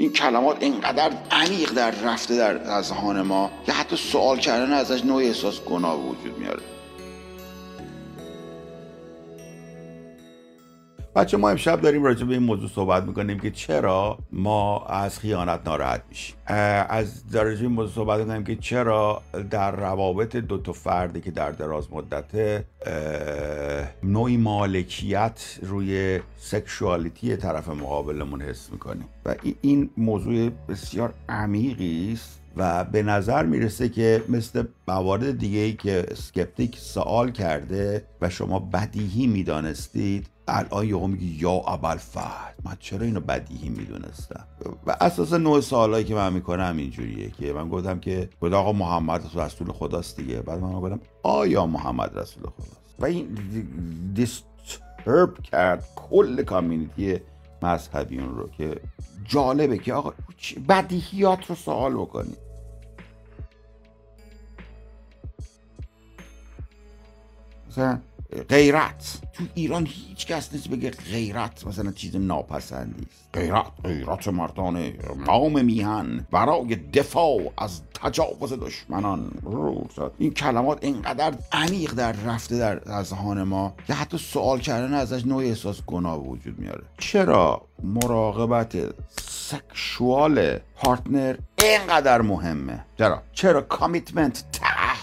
[0.00, 5.22] این کلمات اینقدر عمیق در رفته در اذهان ما که حتی سوال کردن ازش نوع
[5.22, 6.77] احساس گناه وجود میاره.
[11.18, 15.60] بچه ما امشب داریم راجع به این موضوع صحبت می‌کنیم که چرا ما از خیانت
[15.66, 16.36] ناراحت میشیم.
[16.88, 21.50] از در این موضوع صحبت می‌کنیم که چرا در روابط دو تا فردی که در
[21.50, 22.64] دراز مدت
[24.02, 29.08] نوعی مالکیت روی سکشوالیتی طرف مقابلمون حس می‌کنیم.
[29.26, 35.72] و این موضوع بسیار عمیقی است و به نظر می‌رسه که مثل موارد دیگه ای
[35.72, 42.76] که سکپتیک سوال کرده و شما بدیهی می‌دانستید الان یهو میگی یا ابل فهد من
[42.80, 44.44] چرا اینو بدیهی می‌دونستم؟
[44.86, 49.30] و اساس نوع سوالایی که من می‌کنم اینجوریه که من گفتم که گفت آقا محمد
[49.34, 50.42] رسول خداست دیگه.
[50.42, 53.38] بعد من گفتم آیا محمد رسول خداست؟ و این
[54.14, 57.20] دیسترب کرد کل کامیونیتی
[57.62, 58.80] مذهبیون رو که
[59.24, 60.12] جالبه که آقا
[60.68, 62.38] بدیهیات رو سوال بکنید
[67.68, 67.98] مثلا
[68.48, 69.18] غیرت.
[69.32, 74.90] تو ایران هیچ کس نیست بگه غیرت مثلا چیز ناپسندی است غیرت غیرت مردان
[75.26, 79.30] قام میهن برای دفاع از تجاوز دشمنان.
[80.18, 85.42] این کلمات اینقدر عمیق در رفته در اذهان ما که حتی سوال کردن ازش نوع
[85.42, 86.84] احساس گناه وجود میاره.
[86.98, 88.76] چرا مراقبت
[89.20, 94.44] sexual partner اینقدر مهمه؟ چرا؟ چرا commitment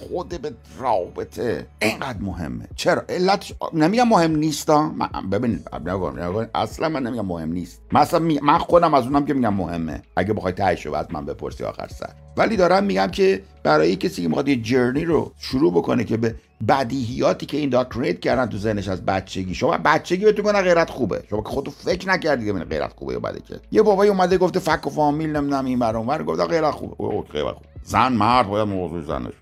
[0.00, 2.68] تعهد به رابطه اینقدر مهمه.
[2.76, 4.70] چرا؟ علت نمیگم مهم نیست
[5.32, 5.68] ببینید
[6.54, 7.82] اصلا من نمیگم مهم نیست.
[7.92, 10.02] مثلا من خودم از اونام که میگم مهمه.
[10.16, 12.10] اگه بخوای تهش از من بپرسی آخر سر.
[12.36, 16.34] ولی دارم میگم که برای کسی که می‌خواد یه journey رو شروع بکنه که به
[16.68, 19.54] بدیهیاتی که indoctrinate کردن تو ذهنش از بچگی.
[19.54, 21.22] شما بچگی بهتون کنه غیرت خوبه.
[21.30, 23.60] شما که خودتو فکر نکردی که غیرت خوبه یا بده که.
[23.72, 26.22] یه بابایی اومده گفته فک و فامیل نمی‌دونم این برام ور.
[26.22, 26.94] گفته غیرت خوبه
[27.32, 29.32] غیرت خوبه زن مرد باید موضوع زنش.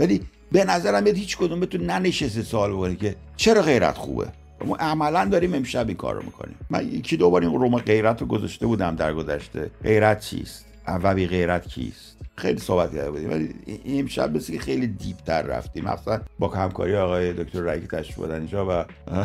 [0.00, 0.20] ولی
[0.52, 4.28] به نظرم میاد هیچ کدوم بتون ننشسته سوال بکنه که چرا غیرت خوبه؟
[4.64, 6.56] ما عملا داریم امشب این کار رو می‌کنیم.
[6.70, 9.70] من یکی دو بار این روم غیرت رو گذاشته بودم در گذشته.
[9.82, 13.54] غیرت چیست؟ و بی غیرت کیست؟ خیلی صحبت کرده بودیم ولی
[13.86, 15.84] امشب مثل که خیلی دیپ تر رفتیم.
[15.84, 18.84] مثلا با همکاری آقای دکتر رگی تشریف بودن اینجا و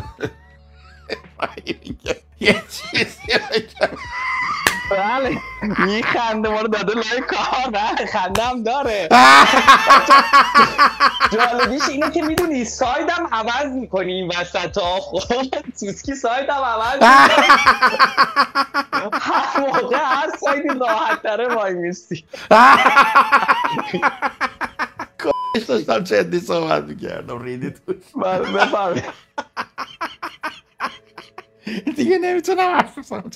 [2.40, 3.34] یه چیزی
[4.92, 5.38] بله.
[5.78, 7.72] میخنده ما رو داده لای کار.
[7.72, 9.08] نه خنده هم داره.
[11.32, 15.00] جالبیش اینه که می‌دونی سایدم عوض می‌کنی این وسط ها.
[15.00, 15.20] خب
[15.76, 17.04] سوسکی سایدم عوض
[19.14, 22.26] هر موقع هر سایدی راحت تره وای میستی.
[25.18, 27.96] کاش داشتم چندی صحبت می‌کردم ریدی توش
[28.56, 29.04] بفرمید
[31.96, 33.30] دیگه نمی‌تونم حرف بزنم